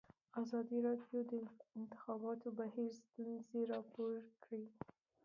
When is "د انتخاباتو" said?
1.47-2.47